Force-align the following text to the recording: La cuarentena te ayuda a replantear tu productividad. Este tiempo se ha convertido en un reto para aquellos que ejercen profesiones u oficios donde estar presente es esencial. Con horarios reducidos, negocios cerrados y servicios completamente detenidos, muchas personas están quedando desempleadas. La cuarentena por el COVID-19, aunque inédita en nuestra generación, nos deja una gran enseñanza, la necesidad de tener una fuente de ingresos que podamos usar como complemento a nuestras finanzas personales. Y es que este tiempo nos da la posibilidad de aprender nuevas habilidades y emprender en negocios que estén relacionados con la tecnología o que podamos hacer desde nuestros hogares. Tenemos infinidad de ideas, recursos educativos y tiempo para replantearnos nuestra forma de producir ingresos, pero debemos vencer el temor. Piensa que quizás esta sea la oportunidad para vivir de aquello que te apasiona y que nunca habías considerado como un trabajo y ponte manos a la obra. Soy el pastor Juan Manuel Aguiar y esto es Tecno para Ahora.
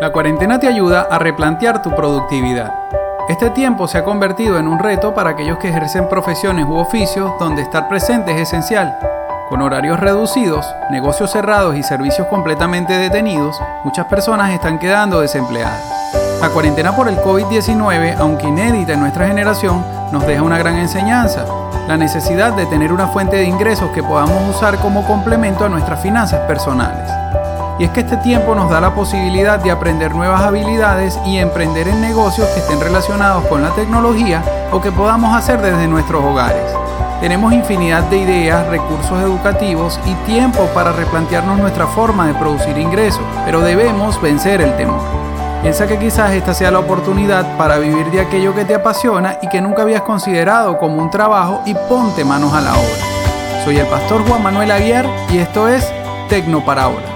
La 0.00 0.12
cuarentena 0.12 0.58
te 0.58 0.66
ayuda 0.66 1.02
a 1.10 1.18
replantear 1.18 1.82
tu 1.82 1.94
productividad. 1.94 2.72
Este 3.28 3.50
tiempo 3.50 3.86
se 3.86 3.98
ha 3.98 4.02
convertido 4.02 4.58
en 4.58 4.66
un 4.66 4.78
reto 4.78 5.14
para 5.14 5.30
aquellos 5.30 5.58
que 5.58 5.68
ejercen 5.68 6.08
profesiones 6.08 6.64
u 6.64 6.76
oficios 6.76 7.30
donde 7.38 7.60
estar 7.60 7.86
presente 7.86 8.32
es 8.32 8.48
esencial. 8.48 8.98
Con 9.50 9.60
horarios 9.60 10.00
reducidos, 10.00 10.66
negocios 10.90 11.32
cerrados 11.32 11.76
y 11.76 11.82
servicios 11.82 12.28
completamente 12.28 12.94
detenidos, 12.94 13.60
muchas 13.84 14.06
personas 14.06 14.54
están 14.54 14.78
quedando 14.78 15.20
desempleadas. 15.20 15.84
La 16.40 16.48
cuarentena 16.48 16.96
por 16.96 17.06
el 17.06 17.18
COVID-19, 17.18 18.16
aunque 18.18 18.48
inédita 18.48 18.94
en 18.94 19.00
nuestra 19.00 19.26
generación, 19.26 19.84
nos 20.12 20.26
deja 20.26 20.42
una 20.42 20.56
gran 20.56 20.76
enseñanza, 20.76 21.44
la 21.86 21.98
necesidad 21.98 22.54
de 22.54 22.64
tener 22.64 22.90
una 22.90 23.08
fuente 23.08 23.36
de 23.36 23.44
ingresos 23.44 23.90
que 23.90 24.02
podamos 24.02 24.56
usar 24.56 24.78
como 24.78 25.06
complemento 25.06 25.66
a 25.66 25.68
nuestras 25.68 26.00
finanzas 26.00 26.40
personales. 26.46 27.10
Y 27.80 27.84
es 27.84 27.90
que 27.92 28.00
este 28.00 28.18
tiempo 28.18 28.54
nos 28.54 28.68
da 28.68 28.78
la 28.78 28.94
posibilidad 28.94 29.58
de 29.58 29.70
aprender 29.70 30.14
nuevas 30.14 30.42
habilidades 30.42 31.18
y 31.24 31.38
emprender 31.38 31.88
en 31.88 32.02
negocios 32.02 32.46
que 32.48 32.60
estén 32.60 32.78
relacionados 32.78 33.46
con 33.46 33.62
la 33.62 33.70
tecnología 33.70 34.44
o 34.70 34.82
que 34.82 34.92
podamos 34.92 35.34
hacer 35.34 35.62
desde 35.62 35.88
nuestros 35.88 36.22
hogares. 36.22 36.62
Tenemos 37.22 37.54
infinidad 37.54 38.02
de 38.02 38.18
ideas, 38.18 38.66
recursos 38.66 39.18
educativos 39.22 39.98
y 40.04 40.12
tiempo 40.30 40.66
para 40.74 40.92
replantearnos 40.92 41.58
nuestra 41.58 41.86
forma 41.86 42.26
de 42.26 42.34
producir 42.34 42.76
ingresos, 42.76 43.22
pero 43.46 43.62
debemos 43.62 44.20
vencer 44.20 44.60
el 44.60 44.76
temor. 44.76 45.00
Piensa 45.62 45.86
que 45.86 45.98
quizás 45.98 46.32
esta 46.32 46.52
sea 46.52 46.70
la 46.70 46.80
oportunidad 46.80 47.56
para 47.56 47.78
vivir 47.78 48.10
de 48.10 48.20
aquello 48.20 48.54
que 48.54 48.66
te 48.66 48.74
apasiona 48.74 49.38
y 49.40 49.48
que 49.48 49.62
nunca 49.62 49.82
habías 49.82 50.02
considerado 50.02 50.76
como 50.76 50.96
un 51.02 51.10
trabajo 51.10 51.62
y 51.64 51.72
ponte 51.88 52.26
manos 52.26 52.52
a 52.52 52.60
la 52.60 52.72
obra. 52.74 53.64
Soy 53.64 53.78
el 53.78 53.86
pastor 53.86 54.22
Juan 54.28 54.42
Manuel 54.42 54.70
Aguiar 54.70 55.06
y 55.30 55.38
esto 55.38 55.66
es 55.66 55.90
Tecno 56.28 56.62
para 56.62 56.82
Ahora. 56.82 57.09